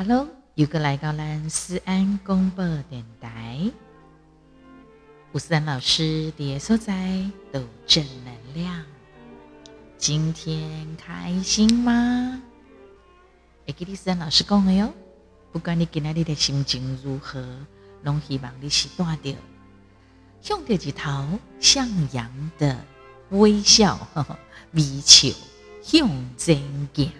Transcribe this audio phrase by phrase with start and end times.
[0.00, 3.68] Hello，又个来到咱思安广播电台，
[5.32, 8.84] 吴思安老师的所在都正能量。
[9.96, 12.40] 今天开心吗？
[13.66, 14.94] 会记得思安老师讲的哟，
[15.50, 17.44] 不管你今日的心情如何，
[18.04, 19.34] 拢希望你是带着
[20.40, 21.26] 向着一头
[21.58, 22.78] 向阳的
[23.30, 23.98] 微笑，
[24.74, 25.36] 微笑
[25.82, 26.62] 向前
[26.94, 27.10] 行。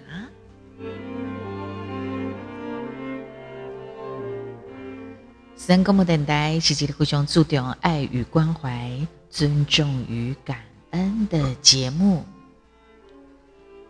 [5.68, 8.90] 三公母电台是一个非常注重爱与关怀、
[9.28, 10.60] 尊重与感
[10.92, 12.24] 恩的节目。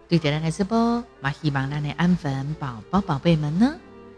[0.08, 3.76] 对着咱的直播，嘛希望咱的安粉宝宝宝贝们呢，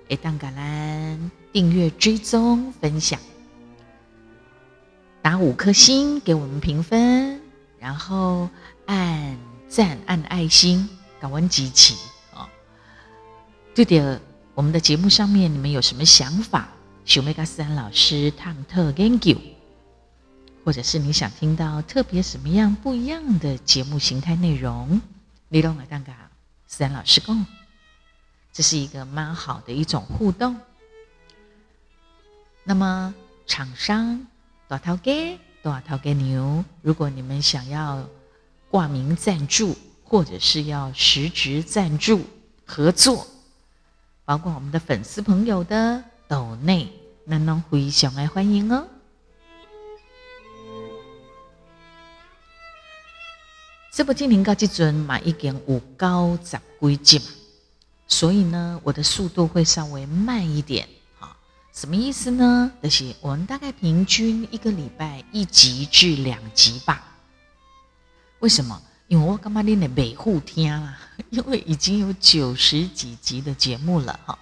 [0.08, 3.20] 会当个咱订阅、追踪、分享，
[5.20, 7.42] 打五颗星给我们评分，
[7.78, 8.48] 然后
[8.86, 9.36] 按
[9.68, 10.88] 赞、按爱心，
[11.20, 11.94] 搞完集齐
[12.32, 12.48] 哦。
[13.74, 14.18] 对的，
[14.54, 16.66] 我们的节目上面，你们有什么想法？
[17.04, 19.36] 许梅加斯安老师探特研究，
[20.64, 25.00] 或者是你想听到特别什么样不一样的节目形态内容？
[25.48, 26.12] 你都来当个
[26.68, 27.46] 思安老师讲，
[28.52, 30.56] 这是一个蛮好的一种互动。
[32.62, 33.12] 那么
[33.46, 34.26] 厂商
[34.68, 38.06] 多少给多少给牛，如果你们想要
[38.70, 42.20] 挂名赞助，或者是要实质赞助
[42.64, 43.26] 合作，
[44.24, 46.88] 包括我们的粉丝朋友的斗内，
[47.24, 48.86] 那侬非常爱欢迎哦。
[53.92, 57.24] 这部精灵高级尊嘛，已经有高十几集嘛，
[58.06, 60.88] 所以呢，我的速度会稍微慢一点。
[61.18, 61.36] 哈，
[61.72, 62.70] 什么意思呢？
[62.80, 67.04] 就是我们大概平均一个礼拜一集至两集吧。
[68.38, 68.80] 为什么？
[69.08, 70.96] 因为我干嘛练的北户听啊？
[71.30, 74.38] 因为已经有九十几集的节目了哈。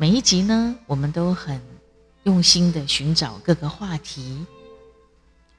[0.00, 1.60] 每一集呢，我们都很
[2.22, 4.46] 用心的寻找各个话题。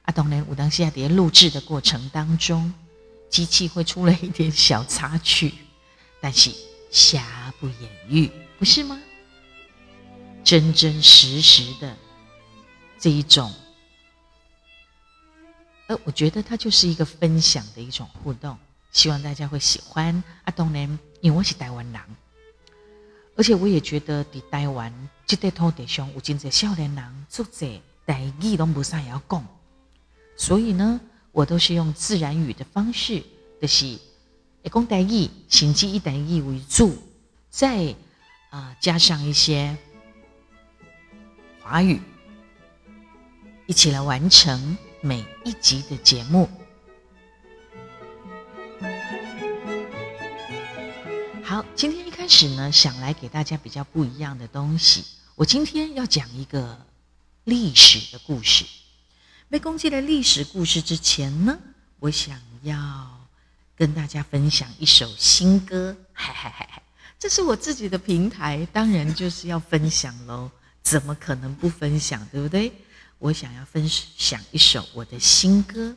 [0.02, 2.74] 啊，当然，我当下在录制的过程当中，
[3.30, 5.54] 机器会出了一点小插曲，
[6.20, 6.50] 但是
[6.90, 8.28] 瑕不掩瑜，
[8.58, 9.00] 不是吗？
[10.42, 11.96] 真真实实的
[12.98, 13.54] 这一种，
[15.86, 18.58] 呃，我觉得它就是一个分享的一种互动，
[18.90, 20.20] 希望大家会喜欢。
[20.42, 22.02] 啊，当然，因为我是台湾人，
[23.36, 24.92] 而且我也觉得在台湾
[25.26, 27.66] 这块土地上有真侪少年人，做者
[28.06, 29.46] 台语都不啥要讲。
[30.36, 31.00] 所以呢，
[31.30, 33.22] 我都是用自然语的方式，
[33.60, 34.00] 就是以
[34.64, 36.96] 讲台语、行记一台语为主，
[37.48, 37.94] 再
[38.50, 39.76] 啊加上一些
[41.62, 42.00] 华语，
[43.66, 46.48] 一起来完成每一集的节目。
[51.42, 55.04] 好，今天开始呢，想来给大家比较不一样的东西。
[55.34, 56.86] 我今天要讲一个
[57.42, 58.64] 历史的故事。
[59.50, 61.58] 被攻击的历史故事之前呢，
[61.98, 63.10] 我想要
[63.74, 66.82] 跟大家分享一首新歌，嗨嗨嗨嗨，
[67.18, 70.48] 这是我自己的平台，当然就是要分享喽，
[70.80, 72.72] 怎么可能不分享，对不对？
[73.18, 75.96] 我想要分享一首我的新歌，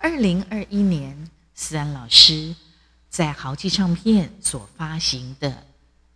[0.00, 2.56] 二零二一年思安老师
[3.10, 5.66] 在豪记唱片所发行的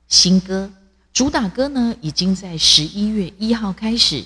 [0.08, 0.72] 新歌，
[1.12, 4.24] 主打歌呢，已经在十一月一号开始。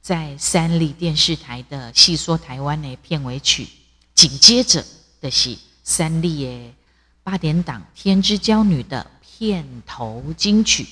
[0.00, 3.68] 在三立电视台的《戏说台湾》的片尾曲，
[4.14, 4.82] 紧接着
[5.20, 6.74] 的是三立的
[7.22, 10.86] 八点档《天之娇女》的片头金曲，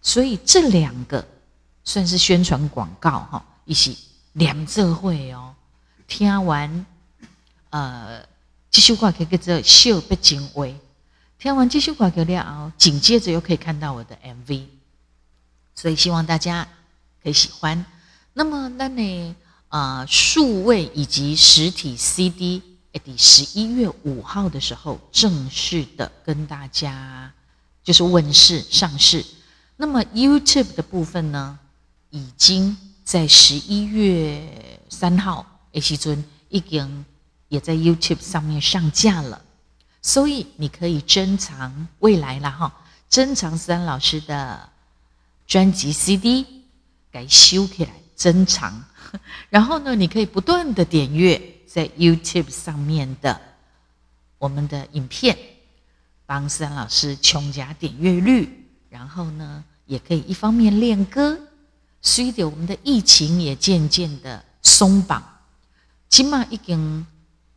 [0.00, 1.26] 所以这两个
[1.82, 3.98] 算是宣传广告哈，一起
[4.34, 5.52] 两这会哦。
[6.06, 6.86] 听完
[7.70, 8.24] 呃
[8.70, 10.72] 这首歌可以叫做《秀不精微》，
[11.38, 14.66] 听完这首歌了后，紧接着又可以看到我的 MV，
[15.74, 16.68] 所以希望大家
[17.22, 17.84] 可以喜欢。
[18.32, 19.36] 那么，那呢？
[19.70, 22.60] 啊，数位以及实体 CD，
[22.92, 27.32] 诶，第十一月五号的时候正式的跟大家
[27.84, 29.24] 就是问世上市。
[29.76, 31.58] 那么 YouTube 的部分呢，
[32.10, 37.04] 已经在十一月三号，A 西尊已经
[37.50, 39.42] 也在 YouTube 上面上架了。
[40.00, 42.74] 所以你可以珍藏未来了哈，
[43.10, 44.66] 珍藏三老师的
[45.46, 46.46] 专辑 CD，
[47.12, 47.90] 给修起来。
[48.16, 48.84] 珍藏，
[49.48, 53.40] 然后呢，你可以不断的点阅在 YouTube 上面的
[54.36, 55.36] 我们的影片，
[56.26, 58.68] 帮思安老师穷加点阅率。
[58.90, 61.38] 然后呢，也可以一方面练歌，
[62.02, 65.22] 随着我们的疫情也渐渐的松绑，
[66.10, 67.06] 起码已经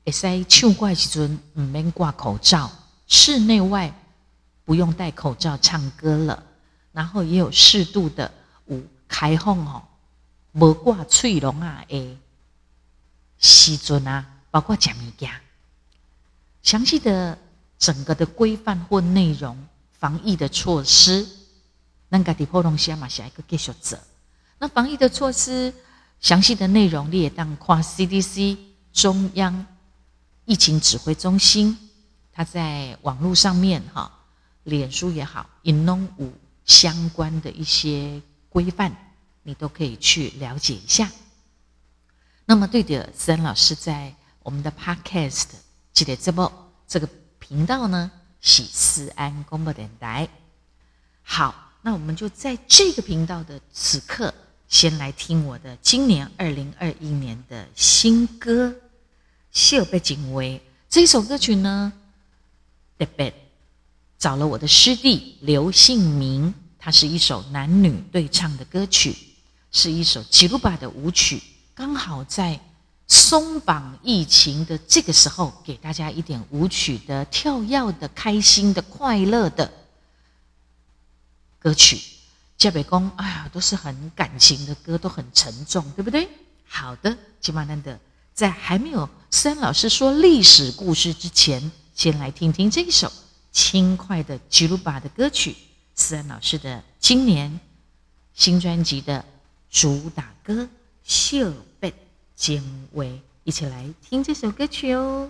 [0.06, 2.70] 会使唱歌时阵唔免挂口罩，
[3.08, 3.94] 室内外
[4.66, 6.44] 不用戴口罩唱歌了。
[6.92, 8.32] 然后也有适度的
[8.68, 9.82] 有开放哦，
[10.52, 12.18] 无挂翠笼啊诶
[13.40, 15.32] 时阵啊，包括食物件，
[16.62, 17.38] 详细的
[17.80, 19.58] 整个的规范或内容，
[19.92, 21.28] 防疫的措施，
[22.12, 23.98] 咱家己普通些嘛，下一个继续做。
[24.60, 25.74] 那防疫的措施
[26.20, 28.58] 详细的内容，你也当跨 CDC
[28.94, 29.66] 中央
[30.46, 31.78] 疫情指挥中心，
[32.32, 34.12] 它在网络上面哈，
[34.64, 36.34] 脸书也好，引弄五
[36.66, 38.94] 相关的一些规范，
[39.44, 41.10] 你都可以去了解一下。
[42.46, 45.46] 那么，对的，思恩老师在我们的 Podcast
[45.94, 46.52] 记得这部
[46.86, 47.08] 这个
[47.40, 48.12] 频道呢，
[48.42, 50.28] 喜思安公播电台。
[51.22, 54.34] 好，那我们就在这个频道的此刻，
[54.68, 58.68] 先来听我的今年二零二一年的新歌
[59.54, 60.60] 《秀背景为》
[60.90, 61.94] 这首歌曲呢，
[62.98, 63.34] 特别
[64.18, 69.16] 找了我的师弟刘姓明，它是一首男女对唱的歌曲，
[69.72, 71.42] 是一首吉鲁巴的舞曲。
[71.76, 72.60] 刚好在
[73.08, 79.72] 松绑疫情的这个时候，给大家一点舞曲的跳跃的、开心的、快乐的
[81.60, 82.02] 歌曲。
[82.58, 86.28] 嘉北公，哎呀，都是很感情的歌，都很沉重，对不对？
[86.66, 88.00] 好的，吉玛难的，
[88.34, 93.12] 在还没有思安老师说历史故事之前，先来听听这一首
[93.52, 95.56] 轻快的吉鲁巴的歌曲，
[95.96, 97.60] 思安老师的今年
[98.34, 99.24] 新专辑的
[99.70, 100.68] 主打歌。
[101.04, 101.52] 秀
[101.82, 101.94] 贝
[102.34, 105.30] 金威，一起来听这首歌曲哦。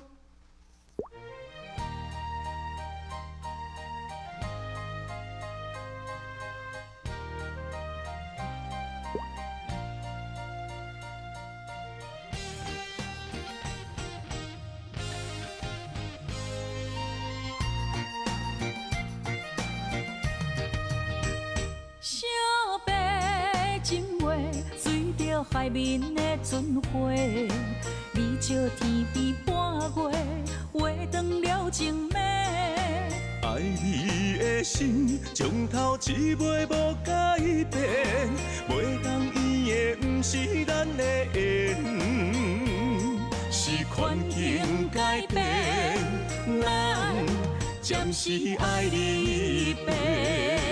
[28.79, 29.53] 天边半
[30.11, 30.17] 月，
[30.71, 32.17] 画断了情暝。
[32.19, 38.29] 爱你的心，从头至尾无改变，
[38.69, 41.03] 袂当圆的不是咱的
[41.33, 41.75] 缘，
[43.51, 45.43] 是环境改变，
[46.61, 47.13] 咱
[47.81, 50.62] 暂时爱你一遍。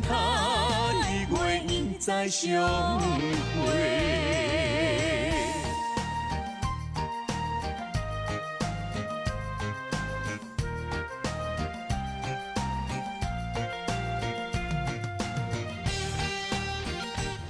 [0.00, 4.00] 他一月应再相会。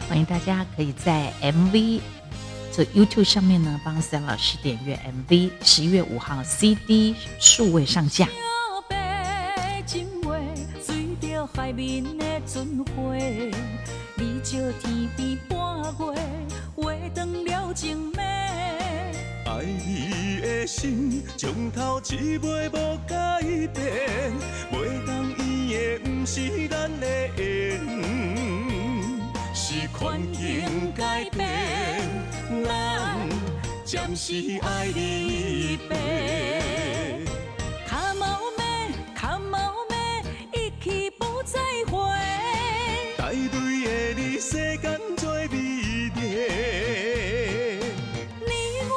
[0.08, 2.00] 欢迎大家可以在 MV。
[2.72, 4.98] 在 YouTube 上面呢，帮三老师点阅
[5.28, 8.28] MV，十一月五号 CD 数位上架。
[32.64, 33.28] 咱
[33.84, 35.96] 暂时爱离别，
[37.86, 38.64] 卡毛咩，
[39.14, 39.96] 卡毛咩，
[40.52, 41.58] 一去不再
[41.90, 41.98] 回。
[43.16, 46.18] 带对的你，世间最美丽。
[48.46, 48.50] 你
[48.88, 48.92] 我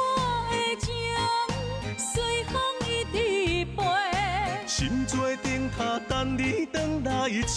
[0.50, 0.92] 的情，
[1.98, 2.52] 随风
[2.86, 3.16] 一直
[3.76, 3.78] 飞。
[4.66, 7.08] 心做灯塔，等你回来
[7.42, 7.52] 找。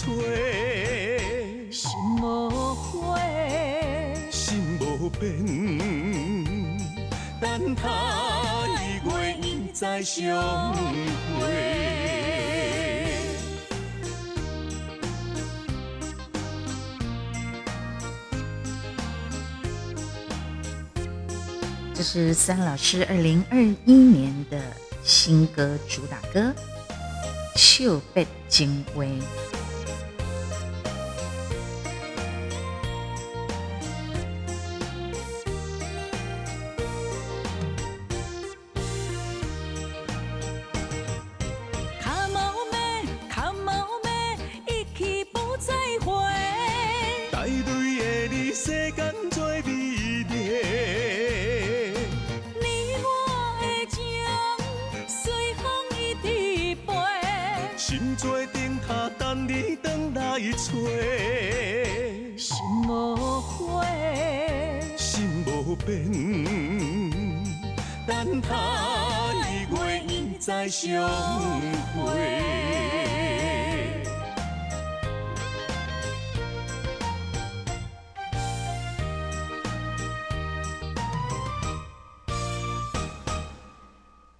[1.70, 3.20] 心无悔，
[5.08, 5.44] 变。
[7.40, 11.88] 等他一月应再相会。
[21.94, 24.62] 这是三老师二零二一年的
[25.02, 26.54] 新歌主打歌
[27.58, 29.06] 《秀贝精微》。
[62.36, 63.84] 心无悔，
[64.96, 66.10] 心无变，
[68.06, 69.32] 等他
[69.70, 71.08] 月圆再相
[71.94, 72.02] 会。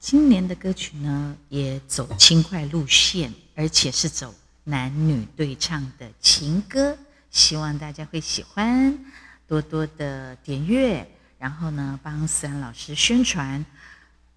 [0.00, 4.34] 今年的歌曲呢，也走轻快路线，而且是走
[4.68, 6.96] 男女对唱的情歌，
[7.30, 8.98] 希望大家会喜欢，
[9.46, 11.08] 多多的点阅，
[11.38, 13.64] 然后呢，帮思安老师宣传。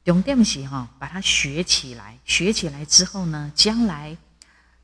[0.03, 4.15] 重点是哈，把它学起来，学起来之后呢，将来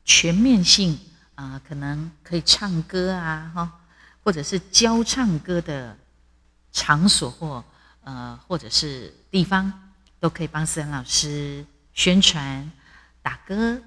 [0.04, 1.00] 全面性
[1.36, 3.80] 啊、可能可以唱歌啊，哈，
[4.24, 5.98] 或者是教唱歌的
[6.72, 7.64] 场所或
[8.04, 9.72] 呃，或者是地方。
[10.20, 11.64] 都可以帮思恩老师
[11.94, 12.72] 宣传、
[13.22, 13.80] 打歌、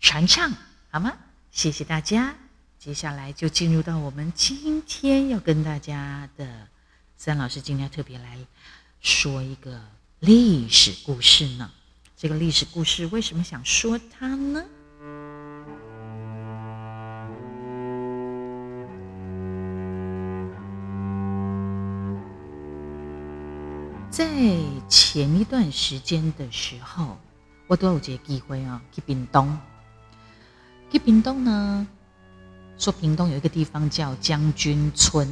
[0.00, 0.52] 传唱，
[0.94, 1.14] 好吗？
[1.50, 2.34] 谢谢大家。
[2.78, 6.68] 接下来就进入到我们今天要跟大家的
[7.16, 8.36] 三老师今天特别来
[9.00, 9.80] 说一个
[10.20, 11.70] 历史故事呢。
[12.14, 14.62] 这个历史故事为什么想说它呢？
[24.10, 24.28] 在
[24.90, 27.16] 前一段时间的时候，
[27.66, 29.58] 我都有这个机会啊，去屏东。
[30.92, 31.86] 去屏东呢，
[32.76, 35.26] 说屏东有一个地方叫将军村。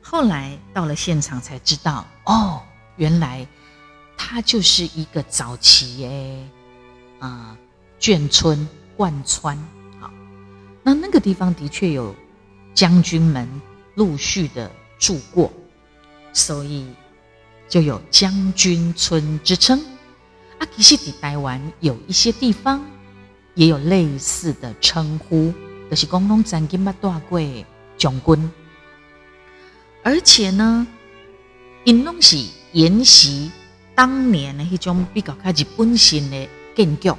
[0.00, 2.62] 后来到了现场才知道，哦，
[2.94, 3.44] 原来
[4.16, 6.48] 它就是一个早期诶
[7.18, 7.58] 啊
[7.98, 9.58] 眷村贯穿。
[10.00, 10.08] 好，
[10.84, 12.14] 那那个地方的确有
[12.72, 13.48] 将军们
[13.96, 15.52] 陆续的住过，
[16.32, 16.86] 所以。
[17.68, 19.76] 就有将军村之称。
[20.60, 22.80] 啊，其实，在台湾有一些地方
[23.56, 25.52] 也有类似的称呼，
[25.90, 27.40] 就是讲拢曾经捌带过
[27.98, 28.50] 将军。
[30.04, 30.86] 而且呢，
[31.84, 32.36] 因拢是
[32.72, 33.50] 沿袭
[33.94, 37.16] 当年的迄种比较较日本型的建筑，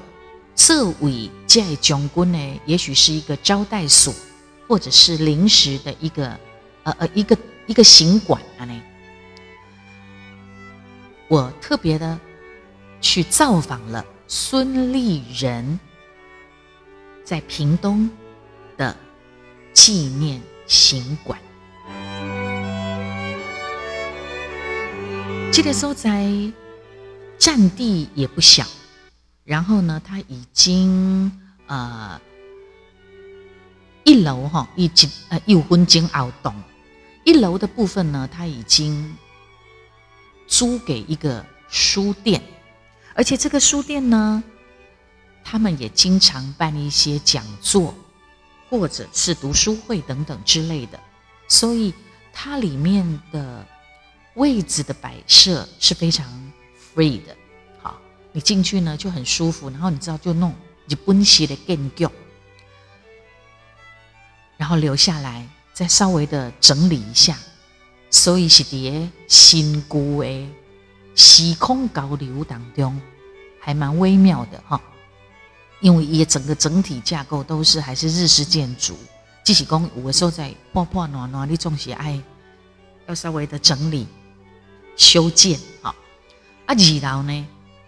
[0.55, 4.13] 作为这将军呢，也许是一个招待所，
[4.67, 6.27] 或者是临时的一个
[6.83, 8.81] 呃呃一个一个行馆啊呢。
[11.27, 12.17] 我特别的
[13.01, 15.77] 去造访了孙立人
[17.27, 18.09] 在屏东
[18.77, 18.95] 的
[19.73, 21.37] 纪念行馆。
[25.51, 26.31] 这个所在
[27.37, 28.65] 占地也不小，
[29.43, 31.29] 然后呢，它已经
[31.65, 32.21] 呃
[34.05, 36.55] 一楼哈，已经呃有分间凹洞，
[37.25, 39.13] 一楼的部分呢，它已经。
[40.49, 42.41] 租给一个书店，
[43.13, 44.41] 而且这个书店呢，
[45.49, 47.95] 他们也经常办一些讲座，
[48.69, 50.99] 或者是读书会等等之类的，
[51.47, 51.93] 所以
[52.33, 53.65] 它里面的
[54.33, 56.27] 位置的摆设是非常
[56.93, 57.33] free 的。
[57.81, 57.97] 好，
[58.33, 60.53] 你进去呢就很舒服，然后你知道就弄
[60.89, 62.11] 日本式的建筑，
[64.57, 67.37] 然后留下来再稍微的整理一下。
[68.09, 70.49] 所以是伫新旧的
[71.15, 73.01] 时空交流当中，
[73.61, 74.81] 还蛮微妙的哈。
[75.79, 78.97] 因为伊整个整体架构都是还是日式建筑，
[79.43, 82.21] 即使讲有的时候在破破烂烂，你总是爱
[83.07, 84.07] 要稍微的整理
[84.95, 85.89] 修建哈。
[86.65, 87.47] 啊，二楼呢，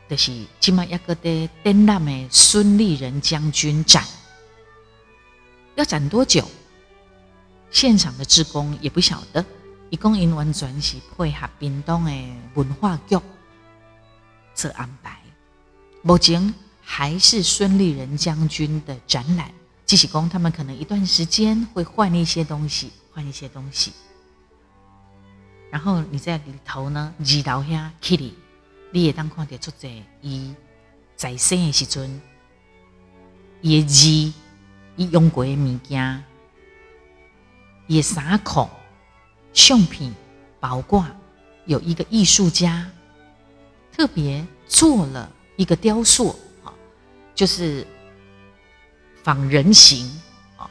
[0.10, 4.04] 就是今麦一个的展览的孙立人将军展，
[5.76, 6.48] 要展多久？
[7.72, 9.44] 现场的职工也不晓得。
[9.92, 12.12] 一共因完全是配合屏东的
[12.54, 13.18] 文化局
[14.54, 15.20] 做安排，
[16.04, 16.54] 目前
[16.92, 19.52] 还是孙立人将军的展览。
[19.86, 23.94] 即使讲他们可能一段时间会换一些东西，换一些东西。
[25.70, 28.34] 然后你在里头呢，二楼遐去里，
[28.92, 29.88] 你也当看到作者
[30.22, 30.52] 伊
[31.16, 32.20] 在生的时阵，
[33.62, 34.08] 伊的字，
[34.96, 36.24] 伊用过的物件，
[37.86, 38.68] 伊的衫裤。
[39.54, 40.12] 相品
[40.60, 41.08] 宝挂，
[41.68, 42.90] 有一个艺术家
[43.92, 46.36] 特别做了一个雕塑，
[47.40, 47.88] 就是
[49.24, 50.06] 仿人形，
[50.58, 50.70] 啊，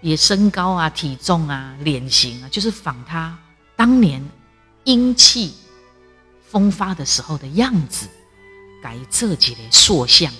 [0.00, 3.38] 也身高啊、体重啊、脸型啊，就是仿他
[3.76, 4.26] 当年
[4.84, 5.52] 英气
[6.50, 8.08] 风发的时候的样子，
[8.82, 10.32] 改这几类塑像，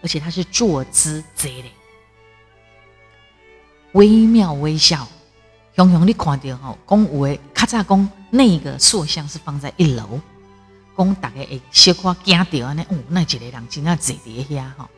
[0.00, 1.70] 而且他是坐姿这类，
[3.92, 5.06] 微妙微笑。
[5.76, 10.18] 雄雄，你看到吼，讲有诶，较早讲那个塑像是放在一楼，
[11.04, 14.88] 讲大家会小可惊到安尼，哦，那一个人真啊坐伫遐吼，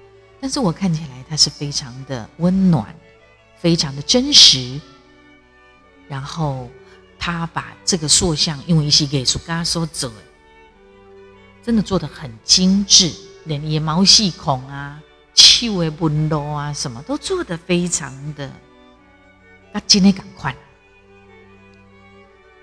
[0.40, 2.94] 但是我看起来他是非常的温暖，
[3.58, 4.80] 非常的真实。
[6.08, 6.68] 然后
[7.18, 10.10] 他把这个塑像，因为一些艺术家所做，
[11.62, 13.12] 真的做的很精致，
[13.44, 15.00] 连野毛细孔啊、
[15.34, 18.50] 气味纹路啊，什么都做的非常的，
[19.72, 20.56] 那今天赶快。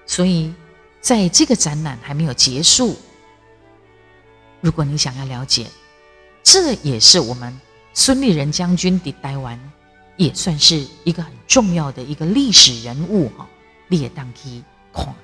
[0.08, 0.54] 所以
[1.00, 2.98] 在这个展览还没有结束，
[4.68, 5.66] 如果你想要了解，
[6.44, 7.58] 这也是我们。
[7.94, 9.58] 孙立人将军的台湾
[10.18, 13.48] 也算是一个很重要的一个历史人物哈，
[13.88, 15.16] 列当基矿。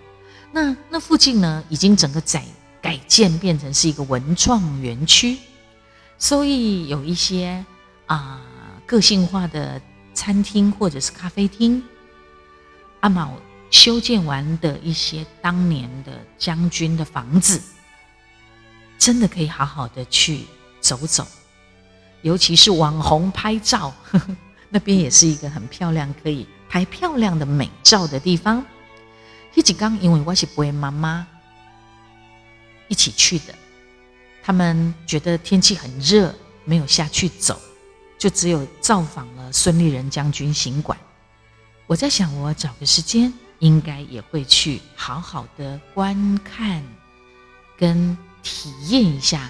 [0.53, 2.45] 那那附近呢，已经整个改
[2.81, 5.37] 改建变成是一个文创园区，
[6.17, 7.65] 所以有一些
[8.05, 8.41] 啊
[8.85, 9.79] 个性化的
[10.13, 11.83] 餐厅或者是咖啡厅。
[13.01, 13.33] 阿毛
[13.69, 17.61] 修建完的一些当年的将军的房子，
[19.03, 20.45] 真的可以好好的去
[20.79, 21.27] 走走。
[22.21, 24.37] 尤其是网红拍照，呵 呵
[24.69, 28.65] 那边也是一个很漂亮，可以拍漂亮的美照的地方。
[29.55, 31.27] 一起刚因为我是陪妈妈
[32.87, 33.53] 一起去的，
[34.41, 36.33] 他们觉得天气很热，
[36.63, 37.59] 没有下去走，
[38.17, 40.97] 就只有造访了孙立人将军行馆。
[41.87, 46.81] 我在想，我找个时间，应该也会去好好的观看
[47.77, 49.49] 跟体验一下。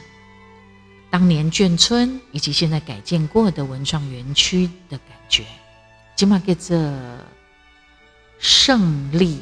[1.10, 5.46] 当年眷村以及现在改建过的文创园区的感觉，
[6.16, 6.92] 起码给这
[8.40, 9.42] 胜利，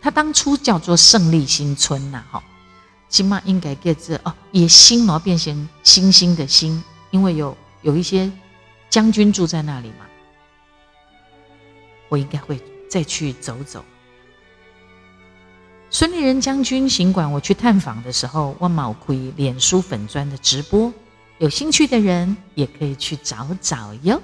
[0.00, 2.42] 它当初叫做胜利新村呐，哈，
[3.08, 8.28] 起码应该给这哦，也新哦，变成星星的星，因为有有一些
[8.90, 10.06] 将军住在那里嘛，
[12.08, 13.84] 我应该会再去走走。
[15.88, 20.92] 孙立人将军行馆，我去探访的时候，我毛亏脸书粉砖的直播，
[21.38, 24.20] 有兴趣的人也可以去找找哟。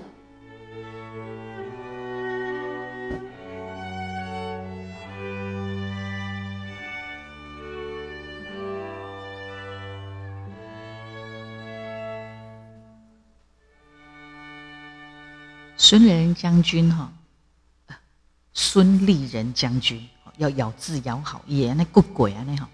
[15.79, 17.12] 孙立人将军，哈，
[18.53, 20.07] 孙立人将军。
[20.38, 22.68] 要咬字咬好，也那个鬼啊那哈，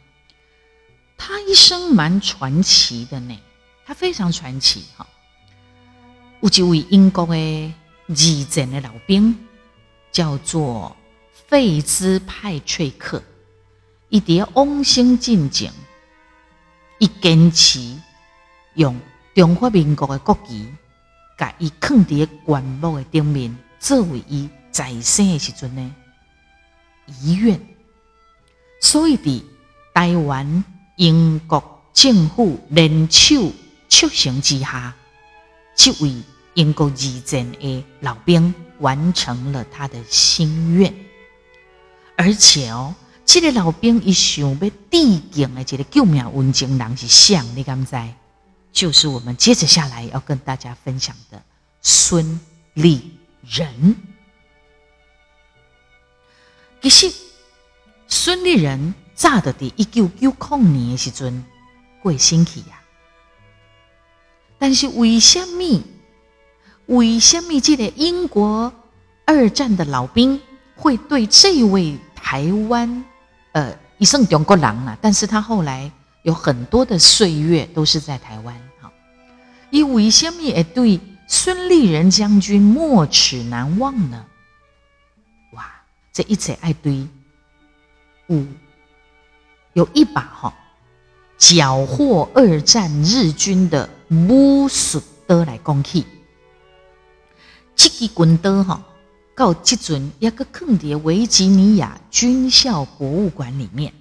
[1.16, 3.38] 他一生蛮传奇的呢，
[3.84, 5.06] 他非常传奇哈。
[6.40, 7.34] 有一位英国的
[8.06, 9.36] 二战的老兵，
[10.12, 10.96] 叫做
[11.32, 13.22] 费兹派翠克，
[14.08, 15.72] 伊伫往生进前，
[16.98, 17.96] 伊坚持
[18.74, 18.98] 用
[19.34, 20.72] 中华民国的国旗，
[21.36, 25.94] 甲伊放伫棺木的顶面，作为伊在生的时阵呢。
[27.20, 27.60] 遗愿，
[28.80, 29.42] 所以伫
[29.94, 30.64] 台湾
[30.96, 33.52] 英国政府联手
[33.88, 34.94] 促成之下，
[35.74, 36.14] 这位
[36.54, 40.94] 英国二战的老兵完成了他的心愿。
[42.16, 42.94] 而且哦，
[43.24, 44.54] 这个老兵一想要
[44.90, 47.40] 致敬的这个救命文情人是谁？
[47.54, 47.96] 你敢知？
[48.70, 51.42] 就是我们接着下来要跟大家分享的
[51.82, 52.38] 孙
[52.74, 53.10] 立
[53.42, 53.96] 人。
[56.80, 57.12] 其实，
[58.06, 61.44] 孙立人早的伫一九九零年的时阵
[62.02, 62.80] 过身去呀。
[64.58, 65.82] 但是为什么？
[66.86, 68.72] 为什么这个英国
[69.26, 70.40] 二战的老兵
[70.74, 73.04] 会对这位台湾
[73.52, 74.96] 呃，一生中国人啊？
[75.00, 78.54] 但是他后来有很多的岁月都是在台湾。
[78.80, 78.90] 哈，
[79.70, 84.24] 伊为什么也对孙立人将军没齿难忘呢？
[86.18, 87.06] 这一切爱堆，
[88.26, 88.44] 五
[89.74, 90.52] 有一把哈
[91.36, 96.04] 缴获二战日军的武术刀来攻击，
[97.76, 98.82] 这支军刀哈
[99.36, 103.94] 到即阵也个放伫维吉尼亚军校博物馆里面，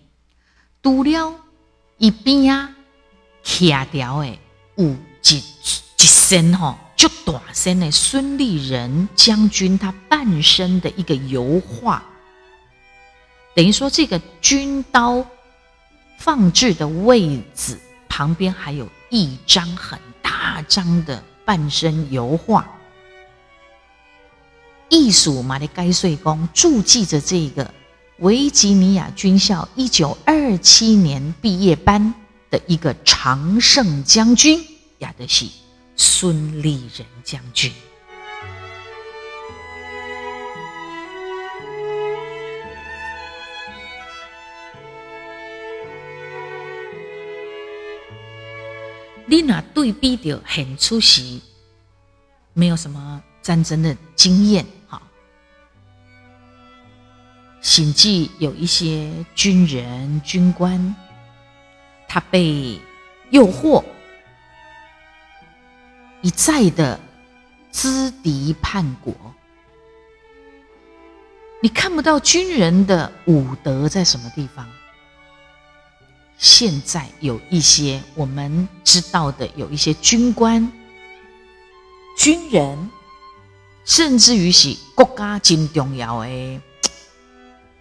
[0.82, 1.36] 除了
[1.99, 2.75] 一边啊
[3.43, 4.39] 刻条的
[4.75, 6.80] 有一一身哈。
[6.97, 12.03] 就短身的孙立人将军他半身的一个油画，
[13.55, 15.23] 等于说这个军刀
[16.17, 17.79] 放置的位置
[18.10, 22.67] 旁边还有一张很大张的半身油画，
[24.89, 27.71] 艺术马的该岁宫注记着这个
[28.17, 32.12] 维吉尼亚军校一九二七年毕业班
[32.49, 34.65] 的一个常胜将军
[34.97, 35.51] 亚德西。
[35.99, 37.71] 孙立人将军，
[49.25, 51.41] 你那对比着很出席
[52.53, 55.01] 没有什么战争的经验，哈。
[57.60, 60.95] 显记有一些军人、军官，
[62.07, 62.79] 他被
[63.31, 63.83] 诱惑，
[66.21, 66.99] 一再的
[67.71, 69.13] 资敌叛国。
[71.62, 74.67] 你看不到军人的武德在什么地方。
[76.38, 80.71] 现在有一些我们知道的，有一些军官、
[82.15, 82.89] 军人，
[83.84, 86.62] 甚至于是国家真重要的，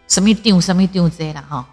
[0.09, 1.69] 什么长什么长这啦哈。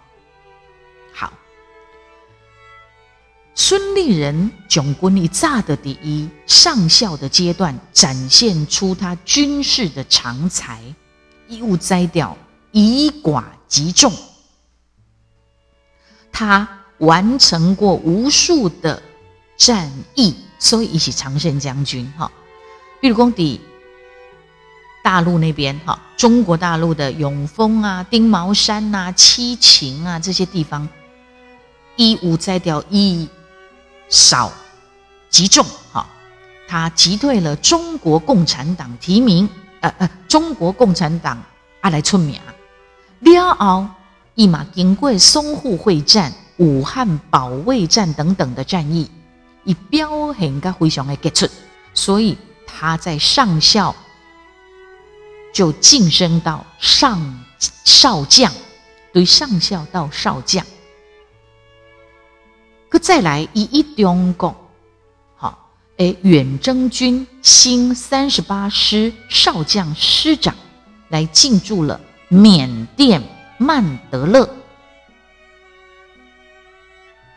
[3.56, 10.82] 孙立人囧军一炸的第一上校的阶段，展现出他军事的长才，
[11.46, 12.36] 一物摘掉，
[12.72, 14.12] 以寡击众。
[16.32, 19.00] 他完成过无数的
[19.56, 22.30] 战役，所以一起常胜将军哈。
[23.00, 23.60] 比如讲，底
[25.04, 30.88] 大陆那边哈，中国大陆的永丰啊、丁茅山呐、七情啊这些地方，
[31.94, 33.28] 一无摘掉，一
[34.14, 34.52] 少
[35.28, 36.06] 击众哈。
[36.68, 39.48] 他击退了中国共产党提名，
[39.80, 41.42] 呃呃，中国共产党
[41.80, 43.88] 啊来出名了后。
[44.36, 49.08] 一马经过淞沪会战、武汉保卫战等等的战役，
[49.62, 51.48] 以表现个非常的杰出，
[51.94, 53.94] 所以他在上校
[55.52, 57.44] 就晋升到上
[57.84, 58.52] 少将，
[59.12, 60.66] 对上校到少将。
[62.98, 64.54] 再来以一中国，
[65.36, 70.54] 好，诶，远征军新三十八师少将师长
[71.08, 73.22] 来进驻了缅甸。
[73.56, 74.50] 曼德勒，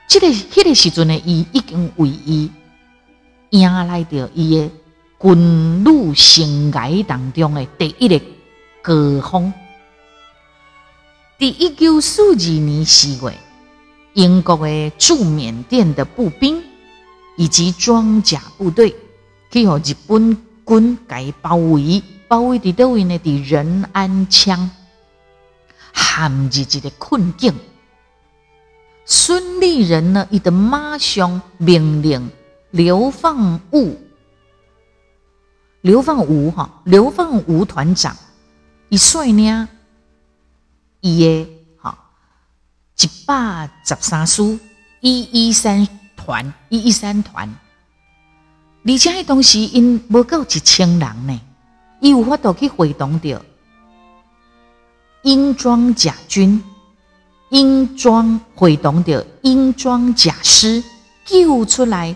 [0.09, 2.51] 这个、迄个时阵呢，伊已经为伊
[3.51, 4.69] 赢来着伊的
[5.21, 8.19] 军旅生涯当中的第一个
[8.81, 9.53] 高峰。
[11.37, 13.37] 第一九四二年四月，
[14.17, 16.63] 英国的驻缅甸的步兵
[17.35, 18.95] 以及装甲部队，
[19.51, 23.19] 去和日本军给包围，包围伫倒位呢？
[23.19, 24.69] 伫仁安羌。
[25.93, 27.53] 陷入一个困境，
[29.05, 32.27] 孙立人呢，伊的马上命令
[32.71, 33.99] 流放务，
[35.81, 38.15] 流放吴哈，流放吴团长，
[38.89, 39.69] 一率呢，
[41.01, 41.49] 伊的
[42.99, 44.41] 一百十三师
[45.01, 47.47] 一一三团一一三团，
[48.83, 51.39] 而且迄当时因无够一千人呢，
[51.99, 53.39] 伊有法度去会同着。
[55.21, 56.63] 英装甲军，
[57.49, 60.83] 英装会动着英装甲师
[61.25, 62.15] 救出来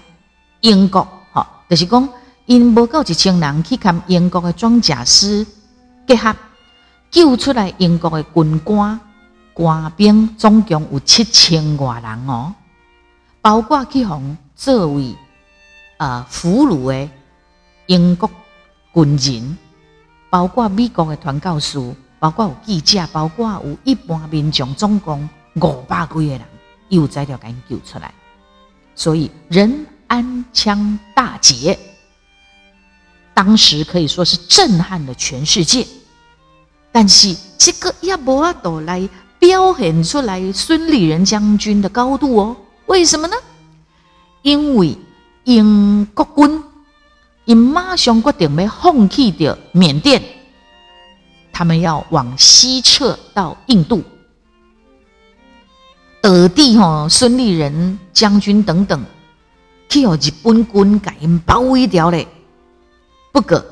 [0.62, 2.10] 英国，吼，就是讲
[2.46, 5.46] 因无够一千人去跟英国的装甲师
[6.08, 6.36] 结合，
[7.12, 9.00] 救出来英国的军官
[9.54, 12.54] 官兵，总共有七千多人哦，
[13.42, 15.16] 包括去红作为
[15.98, 17.10] 啊俘虏的
[17.88, 18.30] 英国
[18.94, 19.58] 军人，
[20.30, 21.80] 包括美国的传教士。
[22.22, 26.42] 包括有记者，包括有一般民众，总共五百几个人，
[26.90, 28.14] 有材料赶紧救出来。
[28.94, 31.80] 所以仁安羌大捷，
[33.34, 35.84] 当时可以说是震撼了全世界。
[36.92, 39.10] 但是这个也无法度来
[39.41, 42.56] 表现出来孙立人将军的高度哦。
[42.86, 43.36] 为什么呢？
[44.43, 44.95] 因为
[45.45, 46.63] 英国军
[47.45, 50.21] 因马上决定要放弃掉缅甸。
[51.51, 54.04] 他们要往西撤到印度，
[56.21, 59.04] 德地哈孙立人将军等等，
[59.89, 62.27] 去有日本军给因包围掉嘞。
[63.32, 63.63] 不过，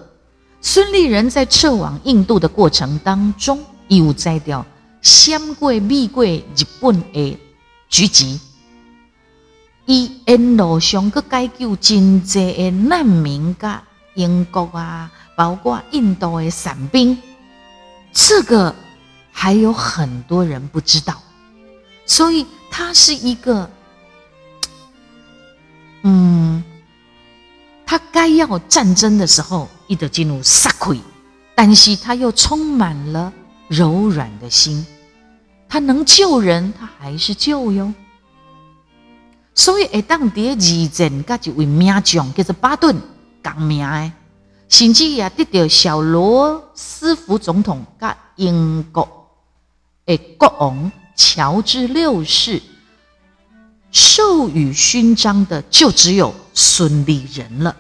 [0.62, 4.66] 孙立人在撤往印度的过程当中，又摘掉
[5.02, 7.38] 先过美过日本的
[7.90, 8.40] 狙击，
[9.86, 13.84] 伊沿路上个解救真济的难民，甲
[14.16, 17.18] 英国啊，包括印度的伞兵。
[18.12, 18.76] 这个
[19.32, 21.22] 还有很多人不知道，
[22.06, 23.70] 所以他是一个，
[26.04, 26.64] 嗯，
[27.86, 31.00] 他该要战争的时候，伊得进入杀溃，
[31.56, 33.32] 但是他又充满了
[33.70, 34.86] 柔软的心，
[35.70, 37.94] 他能救人，他还是救哟。
[39.56, 42.96] 所以，一当第二战，甲一位名将叫做巴顿，
[43.44, 44.12] 讲名的。
[44.68, 49.28] 甚至也得到小罗斯福总统甲英国
[50.06, 52.62] 的国王乔治六世
[53.92, 57.76] 授予勋章的，就只有孙立人了。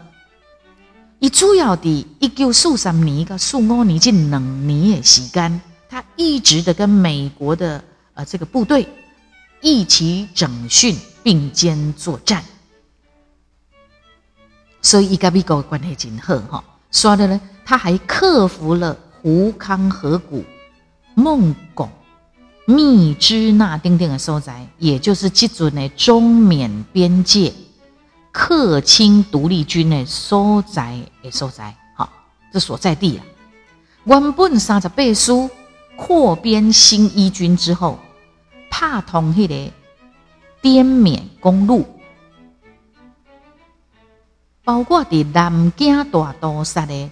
[1.19, 8.87] 伊主要伫一九四三年到四五年这两年的时间，他一直的跟美国的呃这个部队
[9.59, 12.43] 一起整训并肩作战，
[14.81, 16.63] 所以伊跟美国关系真好哈。
[16.91, 20.45] 说的呢，他还克服了胡康河谷、
[21.15, 21.89] 孟拱、
[22.65, 27.51] 密支那丁丁的所在，也就是这阵的中缅边界。
[28.31, 32.07] 克钦独立军的所在的所在，好，
[32.53, 33.25] 这所在地啊。
[34.05, 35.31] 原本三十八师
[36.01, 37.99] 扩编新一军之后，
[38.71, 39.71] 怕通迄个
[40.61, 41.85] 滇缅公路，
[44.63, 47.11] 包括伫南京大屠杀的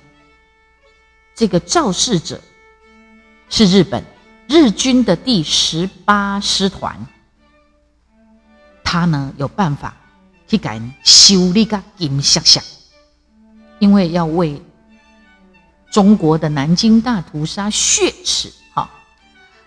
[1.36, 2.40] 这个肇事者
[3.50, 4.02] 是日本
[4.48, 7.06] 日军的第十八师团，
[8.84, 9.94] 他呢有办法。
[10.50, 12.64] 去敢修理个金闪闪，
[13.80, 14.62] 因为要为
[15.92, 18.50] 中国的南京大屠杀血耻。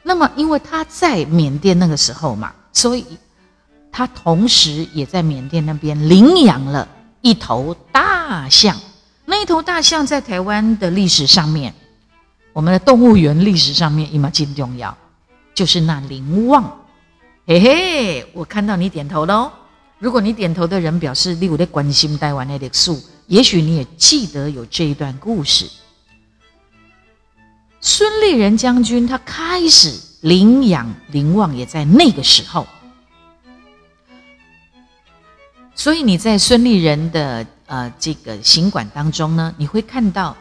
[0.02, 3.04] 那么因为他在缅甸那个时候嘛，所以
[3.92, 6.88] 他同时也在缅甸那边领养了
[7.20, 8.76] 一头大象。
[9.24, 11.72] 那一头大象在台湾的历史上面，
[12.52, 14.96] 我们的动物园历史上面，伊嘛真重要，
[15.54, 16.78] 就是那林旺。
[17.46, 19.50] 嘿嘿，我看到你点头喽。
[19.98, 25.68] 如果你点头的人表示你有在关心台湾的历史，也许你也记得有这一段故事。
[27.80, 32.66] 孙立人将军他开始领养林旺，也在那个时候。
[35.74, 40.36] 所以你在孙立人的呃这个行馆当中呢，你会看到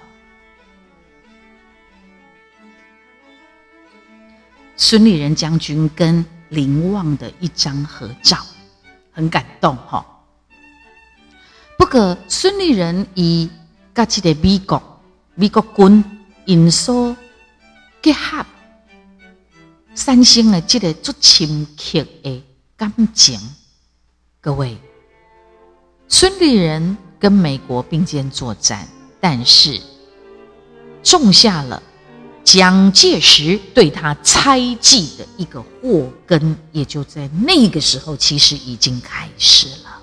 [4.75, 8.37] 孙立人将军跟林旺的一张合照。
[9.11, 10.05] 很感动哈。
[11.77, 13.49] 不过孙立人以
[13.93, 15.01] 甲这个美国
[15.35, 16.03] 美国军
[16.45, 17.13] 因素
[18.01, 18.45] 结合，
[19.93, 22.43] 产生了这个足深刻的
[22.77, 23.39] 感情。
[24.39, 24.77] 各位，
[26.07, 28.87] 孙立人跟美国并肩作战，
[29.19, 29.81] 但是
[31.03, 31.83] 种下了。
[32.45, 39.98] 蒋介石对他猜忌的一个祸根，也就在那个时候，其实已经开始了。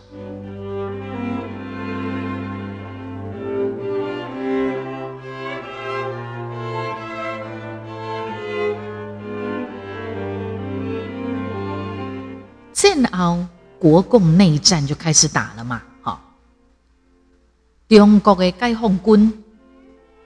[12.77, 13.47] 战后，
[13.79, 16.21] 国共内战就开始打了嘛，哈。
[17.89, 19.45] 中国的解放军，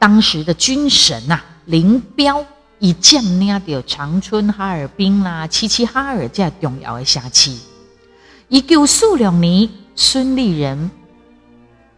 [0.01, 1.41] 当时的军神呐。
[1.67, 2.45] 林彪
[2.81, 7.57] 以占领到长春、哈尔滨啦、齐齐哈尔这重要的城市。
[8.49, 10.91] 一九四六年，孙立人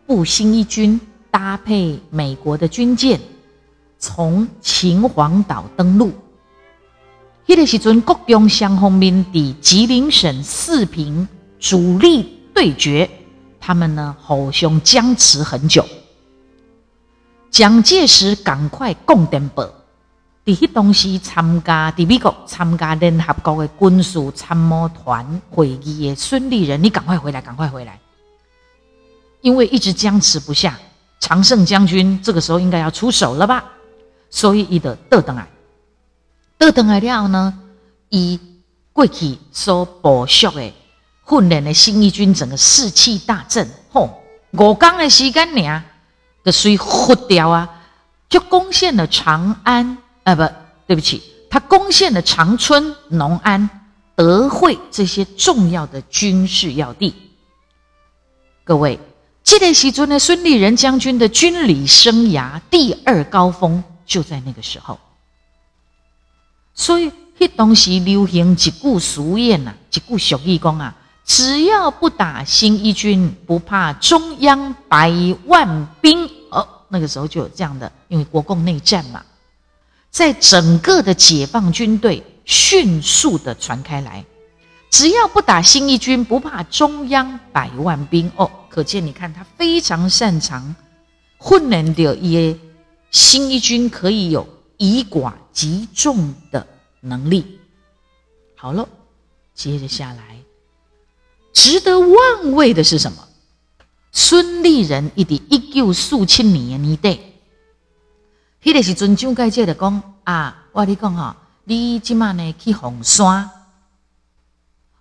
[0.07, 3.19] 步新一军搭配美国的军舰，
[3.99, 6.13] 从秦皇岛登陆。
[7.53, 11.29] 迄个时阵，国共双方面的吉林省四平
[11.61, 13.11] 主力对决，
[13.61, 15.85] 他们呢互相僵持很久。
[17.51, 19.65] 蒋介石赶快供电报，
[20.47, 28.01] 伫迄当时参加伫美国参加联合国的军事参谋团会议的孙立人，你赶快回来，赶快回来，
[29.43, 30.79] 因为一直僵持不下。
[31.21, 33.63] 常胜将军这个时候应该要出手了吧？
[34.31, 35.47] 所以伊的倒登来，
[36.63, 37.53] 倒登来了呢，
[38.11, 38.39] 以
[38.93, 40.73] 过去所部署的
[41.29, 44.23] 训练的新一军整个士气大振，吼，
[44.53, 45.83] 五天的时间尔。
[46.45, 47.69] 的水忽掉啊，
[48.29, 50.49] 就攻陷了长安啊，不
[50.87, 51.21] 对不起，
[51.51, 53.69] 他攻陷了长春、农安、
[54.15, 57.13] 德惠这些重要的军事要地。
[58.63, 59.01] 各位，
[59.43, 64.97] 这个时阵呢，孙立人将军的军旅生涯第二高峰就在那个时候。
[66.75, 70.97] 所以，迄当时流行一句俗谚呐，一句俗语讲啊。
[71.25, 75.13] 只要不打新一军，不怕中央百
[75.47, 76.29] 万兵。
[76.51, 79.23] 哦，那个时候就有这样的，因为国共内战嘛，
[80.11, 84.25] 在整个的解放军队迅速的传开来。
[84.91, 88.31] 只要不打新一军，不怕中央百万兵。
[88.37, 90.75] 哦，可见你看他非常擅长
[91.39, 92.59] 混练的也
[93.13, 94.47] 新一军可以有
[94.83, 96.67] 以寡击众的
[96.99, 97.61] 能力。
[98.57, 98.89] 好了，
[99.55, 100.39] 接着下来。
[101.53, 103.29] 值得万位的是什么？
[104.11, 107.21] 孙立人一直一九四七年的年底，
[108.61, 113.49] 迄个时阵蒋介石就讲啊，我你讲哈，你即马呢去红山，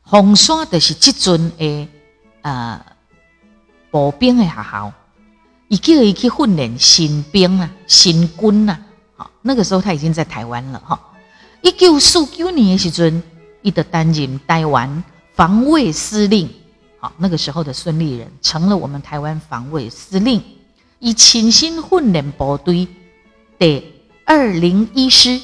[0.04, 1.88] 红山就是即阵的
[2.42, 2.86] 呃
[3.90, 4.94] 步兵的学校，
[5.70, 8.80] 伊叫伊去训练新兵啊、新军啊。
[9.42, 11.00] 那个时候他已经在台湾了哈。
[11.62, 13.22] 一九四九年的时阵，
[13.62, 15.04] 伊就担任台湾
[15.36, 16.50] 防卫司令。
[17.00, 20.42] 好，那个时候的孙立人成了我们台湾防卫司令，
[21.00, 22.88] 以亲新训练部队
[23.58, 23.84] 的
[24.26, 25.42] 二零一师，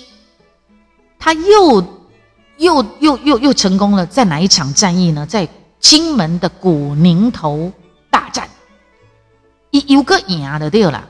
[1.18, 1.84] 他又
[2.58, 5.26] 又又又又成功了，在哪一场战役呢？
[5.26, 5.48] 在
[5.80, 7.72] 金门的古宁头
[8.10, 8.48] 大战，
[9.72, 11.08] 一有个赢的对了，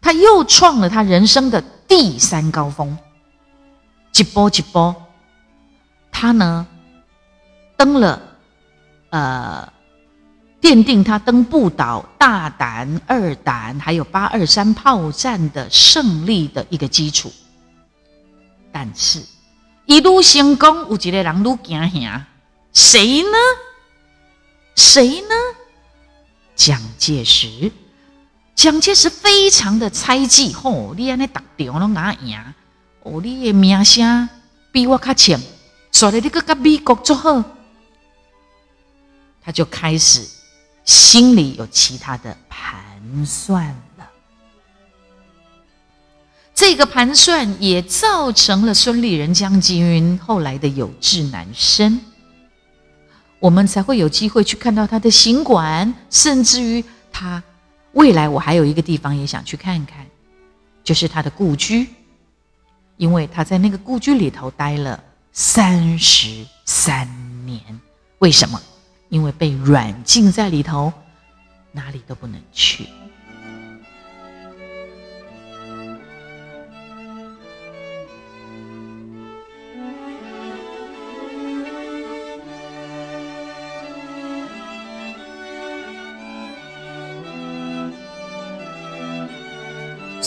[0.00, 2.96] 他又创了他人生的第三高峰，
[4.14, 4.94] 一波一波，
[6.10, 6.66] 他呢
[7.76, 8.22] 登了。
[9.10, 9.68] 呃，
[10.62, 17.32] 奠定他登不倒、大胆、二胆，还有八二三炮战的胜利的一个基础。
[18.70, 19.20] 但是，
[19.86, 22.24] 一路成功，有一个人路惊吓，
[22.72, 23.38] 谁呢？
[24.76, 25.34] 谁呢？
[26.54, 27.72] 蒋介石。
[28.54, 32.38] 蒋介石非常的猜忌，吼，你安尼打仗拢拿赢，
[33.02, 34.28] 哦，你的名声
[34.70, 35.40] 比我较强，
[35.90, 37.42] 所以你搁甲美国做好。
[39.42, 40.28] 他就开始
[40.84, 42.78] 心里有其他的盘
[43.24, 44.06] 算了，
[46.54, 51.98] 这个盘算也造成了孙立人将军后来的有志难伸，
[53.38, 57.42] 我们才会有机会去看到他的行馆，甚至于他
[57.92, 60.06] 未来我还有一个地方也想去看看，
[60.84, 61.88] 就是他的故居，
[62.96, 67.08] 因为他在那个故居里头待了三十三
[67.44, 67.60] 年，
[68.18, 68.60] 为什么？
[69.08, 70.92] 因为被软禁在里头，
[71.72, 72.86] 哪里都不能去。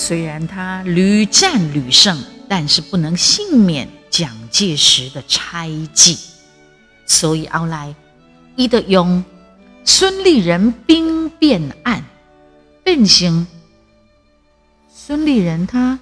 [0.06, 6.18] 虽然他屡战屡胜，但是不能幸免蒋介石的猜忌，
[7.06, 7.96] 所以后来。
[8.58, 9.24] 伊的用
[9.86, 12.04] 孙立人兵变案
[12.84, 13.48] 变形
[14.94, 15.98] 孙立人他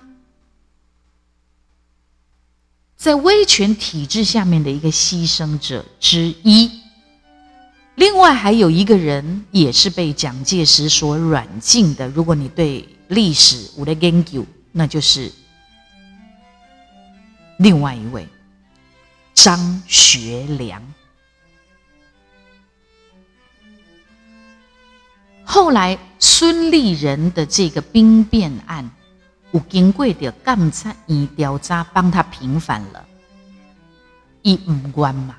[2.98, 6.72] 在威权体制下面的一个牺牲者之一。
[7.96, 12.10] 另外还有一个人也是被蒋介石所软禁的。
[12.10, 15.30] 如果你对历史我的研究，那就是
[17.58, 18.26] 另外一位
[19.34, 20.82] 张学良。
[25.43, 28.89] 后来孙立人的这个兵变案，
[29.52, 33.06] 有经过的监察院调查，帮他平反了，
[34.41, 35.36] 一五关嘛。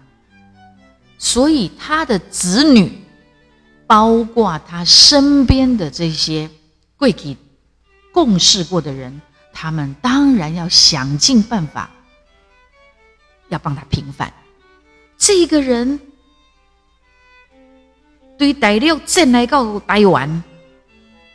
[1.17, 3.03] 所以他的子女，
[3.87, 6.51] 包括他身边的这些
[6.99, 7.35] 贵戚
[8.13, 9.21] 共事过的人，
[9.53, 11.91] 他们当然要想尽办法，
[13.49, 14.33] 要帮他平反。
[15.19, 15.99] 这个人。
[18.39, 20.43] 对大陆再来到台湾，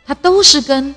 [0.04, 0.94] 他都是跟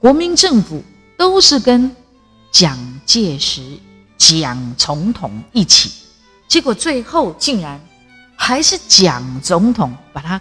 [0.00, 0.82] 国民政府，
[1.16, 1.94] 都是跟
[2.50, 2.76] 蒋
[3.06, 3.78] 介石、
[4.16, 5.92] 蒋总统一起，
[6.48, 7.80] 结果最后竟然
[8.34, 10.40] 还是蒋总统把他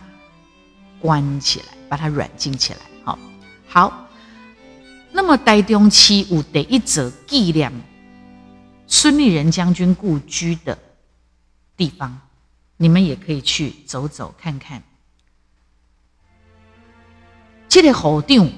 [0.99, 2.79] 关起来，把他软禁起来。
[3.03, 3.19] 好，
[3.67, 4.07] 好，
[5.11, 7.71] 那么台中期有第一则纪念
[8.87, 10.77] 孙立人将军故居的
[11.75, 12.19] 地方。
[12.79, 14.83] 你们也可以去走走看看。
[17.67, 18.53] 这个侯定，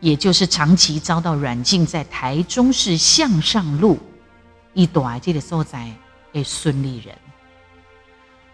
[0.00, 3.98] 也就是长期遭到软禁在台中市向上路
[4.74, 5.90] 一段这个所在
[6.32, 7.16] 的孙立人。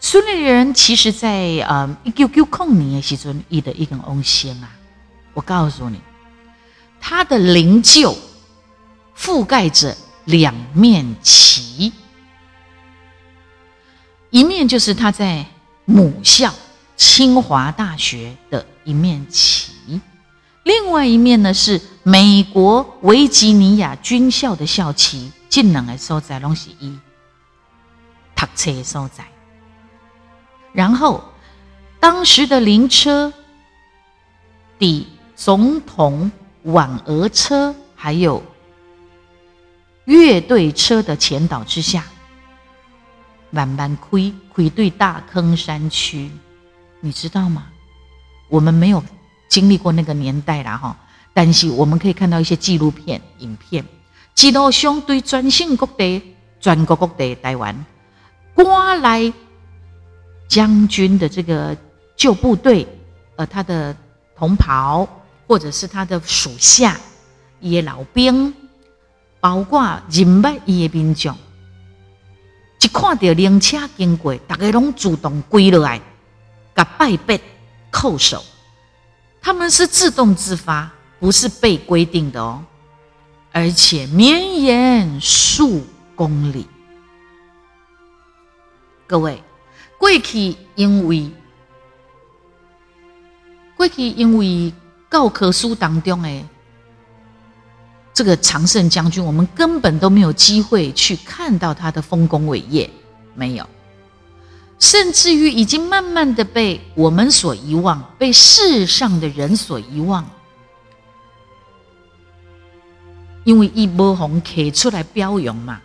[0.05, 4.69] 孙立人其实在呃一九九零年的时阵，伊的一根翁仙啊，
[5.33, 6.01] 我告诉你，
[7.01, 8.13] 他的灵柩
[9.17, 11.93] 覆盖着两面旗。
[14.31, 15.47] 一面就是他在
[15.85, 16.53] 母校
[16.97, 20.01] 清华大学的一面旗，
[20.65, 25.31] 另外一面呢是美国维吉尼亚军校的校旗。
[25.49, 26.99] 近两个所在拢是一
[28.35, 29.32] 读车所在。
[30.73, 31.23] 然后
[32.01, 33.33] 当时的灵车、
[34.79, 35.07] 抵
[35.37, 36.31] 总统
[36.63, 38.43] 挽额车还有
[40.05, 42.05] 乐队车的前导之下。
[43.55, 46.31] 慢慢开，开对大坑山区，
[47.01, 47.67] 你知道吗？
[48.49, 49.05] 我们没有
[49.47, 50.97] 经历过那个年代啦，哈。
[51.35, 53.85] 但是我们可以看到一些纪录片、影片，
[54.41, 57.85] 一路上对全省各地、全国各地台湾，
[58.55, 59.31] 刮来
[60.53, 61.75] 将军的这个
[62.15, 62.87] 旧部队，
[63.37, 63.97] 呃，他的
[64.37, 65.09] 同袍
[65.47, 67.01] 或者是他的属下，
[67.59, 68.53] 伊的老兵，
[69.41, 71.35] 包括认捌伊的民众，
[72.83, 75.99] 一看到灵车经过，大家拢主动跪落来，
[76.75, 77.41] 甲拜拜
[77.91, 78.45] 叩首。
[79.41, 82.63] 他们是自动自发，不是被规定的哦，
[83.53, 85.83] 而且绵延数
[86.15, 86.67] 公里。
[89.07, 89.43] 各位，
[90.03, 91.31] 过去因为
[93.77, 94.75] 过去因为
[95.09, 96.45] 教科书当中的
[98.13, 102.91] 这个常胜将军，我们根本都没有机会去看到他的丰功伟业，
[103.37, 103.65] 没有。
[104.81, 110.29] 甚至于已经慢慢的被我们所遗忘，被世上的人所遗忘，
[113.45, 115.81] 因为一波红 K 出来标扬嘛，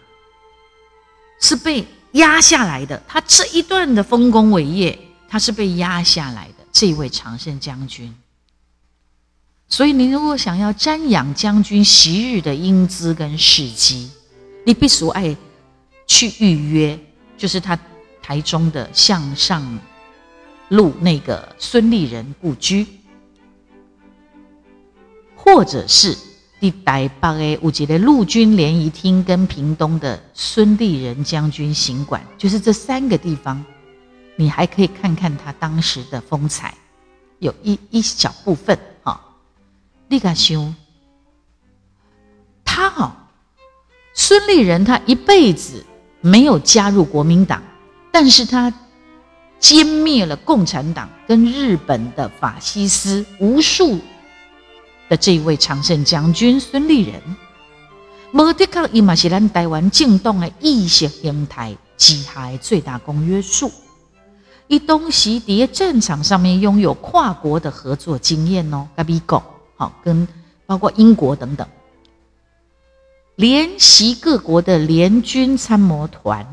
[1.40, 1.86] 是被
[2.18, 3.02] 压下来的。
[3.08, 6.66] 他这一段的丰功伟业，他是被压下来的。
[6.72, 8.14] 这位常胜将军，
[9.68, 14.12] 所以你如果想要瞻仰将军昔日的英姿跟事迹，
[14.64, 15.36] 你必须爱
[16.06, 17.00] 去预约，
[17.38, 17.80] 就是他。
[18.20, 19.80] 台中的向上
[20.68, 22.86] 路那个孙立人故居，
[25.34, 26.14] 或者是
[26.60, 33.64] 第台北的五级的陆军联谊厅跟屏东的孙立人将军行馆，就是这三个地方，
[34.36, 36.74] 你还可以看看他当时的风采，
[37.40, 39.22] 有一一小部分哈。
[40.08, 40.74] 立敢兄，
[42.66, 43.30] 他哈
[44.14, 45.86] 孙立人他一辈子
[46.22, 47.62] 没有加入国民党。
[48.10, 48.74] 但是他
[49.62, 54.00] 歼灭了共产党跟日本的法西斯无数
[55.10, 57.22] 的这一位常胜将军孙立人，
[58.32, 63.72] 莫迪克伊马是咱台湾进动的意识形态之下的最大公约数。
[64.68, 69.42] 伊东西在战场上面拥有跨国的合作经验哦，跟美国
[69.78, 70.28] 好，跟
[70.66, 71.66] 包括英国等等，
[73.36, 76.46] 联席各国的联军参谋团。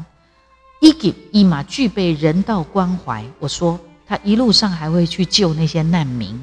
[0.81, 6.39] 伊给伊马具备人道关怀，我说他一路上还会去救那些难民，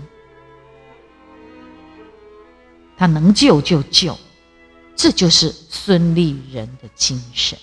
[3.02, 4.16] 他能救就救，
[4.96, 7.58] 这就是孙立人的精神。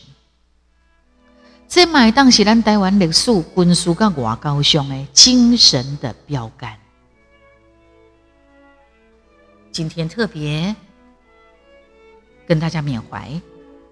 [1.69, 6.77] 这买当是咱台湾历史军事跟外交上的精神的标杆。
[9.71, 10.75] 今天特别
[12.45, 13.41] 跟大家缅怀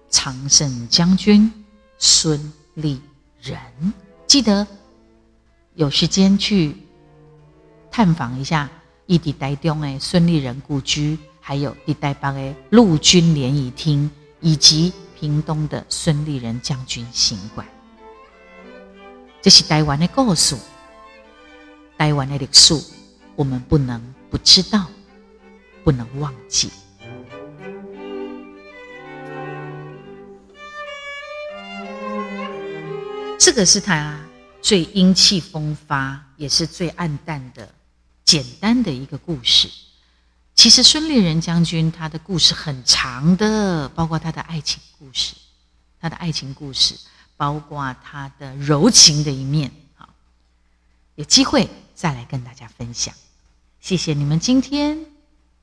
[0.09, 1.49] 常胜将军
[1.97, 2.37] 孙。
[2.73, 3.01] 立
[3.41, 3.57] 人，
[4.27, 4.67] 记得
[5.75, 6.75] 有时间去
[7.89, 8.69] 探访一下
[9.05, 11.17] 异地台中的孙立人故居，
[11.47, 17.65] 还有地台北的陆军联谊厅，以及屏东的孙立人将军行馆。
[19.41, 20.57] 这是台湾的故事，
[21.97, 22.73] 台湾的历史，
[23.37, 24.87] 我们不能不知道，
[25.85, 26.69] 不能忘记。
[33.39, 34.19] 这个是他
[34.61, 37.73] 最英气风发，也是最暗淡的、
[38.25, 39.69] 简单的一个故事。
[40.57, 45.35] 其实孙立人将军他的故事很长的，包括他的爱情故事，
[46.01, 46.95] 他的爱情故事，
[47.37, 49.71] 包括他的柔情的一面。
[49.95, 50.09] 好，
[51.13, 53.13] 有机会再来跟大家分享。
[53.79, 55.05] 谢谢你们今天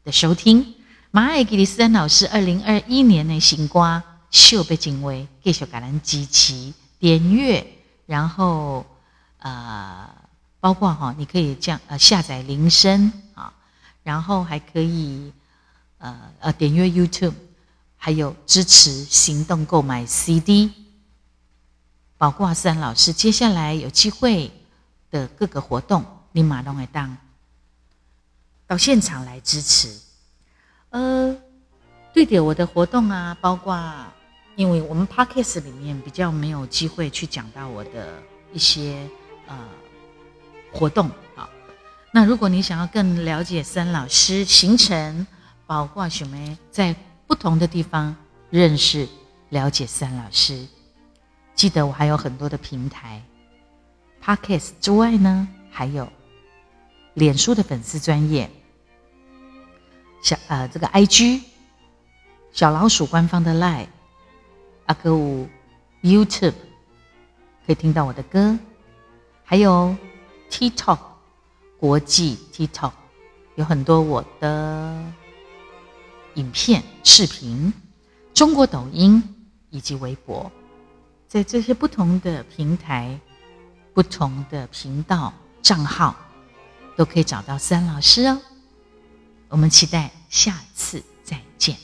[0.05, 0.77] 的收听。
[1.11, 6.73] 马尔吉里斯丹老师二零二一年的新瓜秀被敬畏，继续感恩支持。
[7.01, 7.67] 点阅，
[8.07, 8.87] 然后
[9.39, 10.09] 呃，
[10.61, 13.13] 包括哈，你可以这样呃下载铃声，
[14.05, 15.33] 然后还可以
[15.99, 17.35] 呃呃点阅 YouTube，
[17.97, 20.71] 还有支持行动购买 CD。
[22.17, 24.53] 宝挂思老师接下来有机会
[25.11, 27.17] 的各个活动，你马上来当
[28.69, 29.99] 到现场来支持。
[30.91, 31.37] 呃，
[32.13, 33.77] 对的我的活动啊，包括。
[34.57, 39.05] 因为我们 podcast 里面比较没有机会去讲到我的一些
[39.49, 39.69] 呃
[40.73, 41.11] 活动。
[42.17, 45.27] 那如果你想要更了解森老师行程，
[45.67, 46.95] 包括什么在
[47.27, 48.15] 不同的地方
[48.51, 49.09] 认识
[49.49, 50.65] 了解森老师，
[51.57, 53.21] 记得我还有很多的平台
[54.25, 56.09] ，podcast 之外呢，还有
[57.15, 58.49] 脸书的粉丝专业，
[60.23, 61.43] 小呃这个 IG
[62.53, 63.89] 小老鼠官方的 line。
[64.87, 65.49] 阿歌舞
[66.01, 66.55] YouTube
[67.67, 68.57] 可以听到我的歌，
[69.43, 69.97] 还有
[70.49, 70.99] TikTok
[71.85, 72.93] 国际 TikTok
[73.57, 75.05] 有很多我的
[76.33, 77.71] 影片、视频，
[78.33, 79.23] 中国抖音
[79.69, 80.51] 以及微博，
[81.29, 83.21] 在这些不同的平台、
[83.93, 85.31] 不同的频道
[85.61, 86.17] 账号
[86.97, 88.41] 都可以找到思安老师哦。
[89.51, 91.84] 我们期待下次再见。